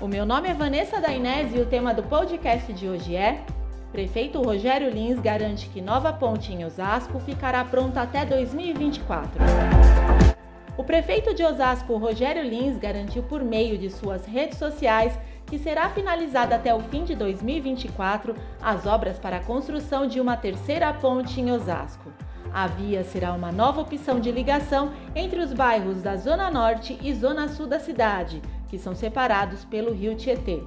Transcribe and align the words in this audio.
O 0.00 0.08
meu 0.08 0.26
nome 0.26 0.48
é 0.48 0.54
Vanessa 0.54 1.00
Dainese 1.00 1.56
e 1.56 1.60
o 1.60 1.66
tema 1.66 1.94
do 1.94 2.02
podcast 2.02 2.72
de 2.72 2.88
hoje 2.88 3.14
é 3.14 3.44
Prefeito 3.92 4.42
Rogério 4.42 4.90
Lins 4.90 5.20
garante 5.20 5.68
que 5.68 5.80
nova 5.80 6.12
ponte 6.12 6.52
em 6.52 6.64
Osasco 6.64 7.20
ficará 7.20 7.64
pronta 7.64 8.02
até 8.02 8.26
2024. 8.26 9.40
O 10.76 10.82
prefeito 10.82 11.32
de 11.32 11.44
Osasco, 11.44 11.96
Rogério 11.96 12.42
Lins, 12.42 12.76
garantiu 12.76 13.22
por 13.22 13.44
meio 13.44 13.78
de 13.78 13.88
suas 13.88 14.26
redes 14.26 14.58
sociais 14.58 15.16
que 15.46 15.60
será 15.60 15.88
finalizada 15.90 16.56
até 16.56 16.74
o 16.74 16.80
fim 16.80 17.04
de 17.04 17.14
2024 17.14 18.34
as 18.60 18.84
obras 18.84 19.16
para 19.16 19.36
a 19.36 19.44
construção 19.44 20.08
de 20.08 20.20
uma 20.20 20.36
terceira 20.36 20.92
ponte 20.92 21.40
em 21.40 21.52
Osasco. 21.52 22.12
A 22.52 22.66
via 22.66 23.04
será 23.04 23.32
uma 23.32 23.52
nova 23.52 23.80
opção 23.80 24.18
de 24.18 24.32
ligação 24.32 24.92
entre 25.14 25.40
os 25.40 25.52
bairros 25.52 26.02
da 26.02 26.16
Zona 26.16 26.50
Norte 26.50 26.98
e 27.00 27.14
Zona 27.14 27.48
Sul 27.48 27.66
da 27.66 27.78
cidade, 27.78 28.42
que 28.68 28.78
são 28.78 28.94
separados 28.94 29.64
pelo 29.64 29.92
rio 29.92 30.16
Tietê. 30.16 30.62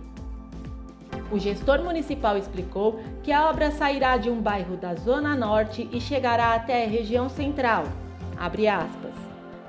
O 1.32 1.40
gestor 1.40 1.84
municipal 1.84 2.38
explicou 2.38 3.00
que 3.22 3.32
a 3.32 3.50
obra 3.50 3.72
sairá 3.72 4.18
de 4.18 4.30
um 4.30 4.42
bairro 4.42 4.78
da 4.78 4.96
Zona 4.96 5.36
Norte 5.36 5.90
e 5.92 6.00
chegará 6.00 6.54
até 6.54 6.86
a 6.86 6.88
região 6.88 7.28
central. 7.28 7.86
Abre 8.38 8.68
aspas. 8.68 9.13